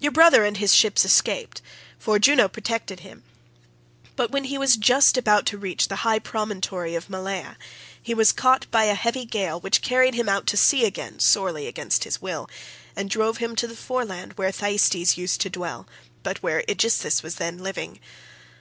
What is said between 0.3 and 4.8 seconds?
and his ships escaped, for Juno protected him, but when he was